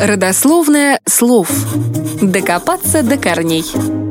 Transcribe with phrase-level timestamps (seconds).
[0.00, 1.50] Родословное слов.
[2.22, 4.09] Докопаться до корней.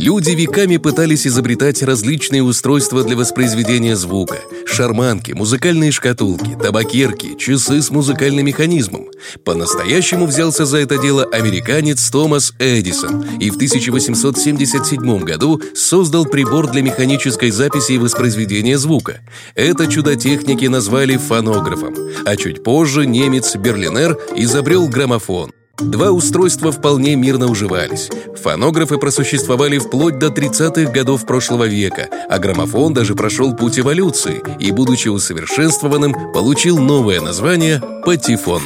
[0.00, 4.38] Люди веками пытались изобретать различные устройства для воспроизведения звука.
[4.64, 9.08] Шарманки, музыкальные шкатулки, табакерки, часы с музыкальным механизмом.
[9.44, 16.80] По-настоящему взялся за это дело американец Томас Эдисон и в 1877 году создал прибор для
[16.80, 19.20] механической записи и воспроизведения звука.
[19.54, 21.94] Это чудо техники назвали фонографом,
[22.24, 25.52] а чуть позже немец Берлинер изобрел граммофон.
[25.80, 28.10] Два устройства вполне мирно уживались.
[28.42, 34.72] Фонографы просуществовали вплоть до 30-х годов прошлого века, а граммофон даже прошел путь эволюции и,
[34.72, 38.62] будучи усовершенствованным, получил новое название «патефон».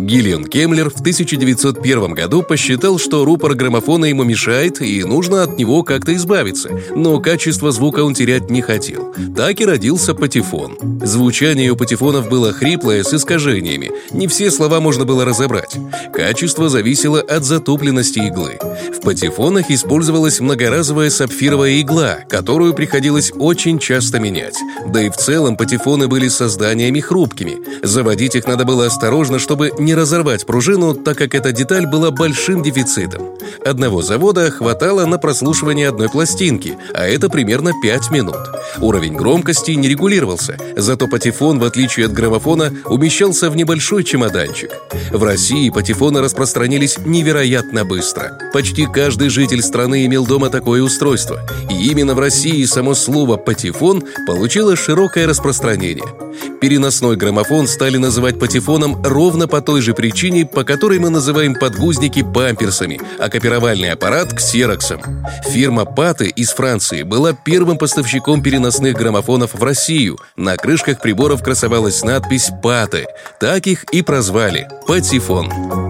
[0.00, 5.82] Гиллиан Кемлер в 1901 году посчитал, что рупор граммофона ему мешает и нужно от него
[5.82, 9.14] как-то избавиться, но качество звука он терять не хотел.
[9.36, 10.78] Так и родился патефон.
[11.02, 15.76] Звучание у патефонов было хриплое с искажениями, не все слова можно было разобрать.
[16.12, 18.58] Качество зависело от затопленности иглы.
[18.96, 24.58] В патефонах использовалась многоразовая сапфировая игла, которую приходилось очень часто менять.
[24.86, 27.58] Да и в целом патефоны были созданиями хрупкими.
[27.82, 32.12] Заводить их надо было осторожно, чтобы не не разорвать пружину, так как эта деталь была
[32.12, 33.30] большим дефицитом.
[33.64, 38.36] Одного завода хватало на прослушивание одной пластинки, а это примерно 5 минут.
[38.78, 44.70] Уровень громкости не регулировался, зато патефон, в отличие от граммофона, умещался в небольшой чемоданчик.
[45.10, 48.38] В России патефоны распространились невероятно быстро.
[48.52, 51.40] Почти каждый житель страны имел дома такое устройство.
[51.68, 56.06] И именно в России само слово «патефон» получило широкое распространение.
[56.60, 62.22] Переносной граммофон стали называть патефоном ровно по той же причине, по которой мы называем подгузники
[62.22, 65.00] памперсами, а копировальный аппарат– ксероксом.
[65.48, 70.18] Фирма Паты из Франции была первым поставщиком переносных граммофонов в Россию.
[70.36, 73.06] На крышках приборов красовалась надпись «Паты».
[73.40, 75.89] Так их и прозвали– «Патефон».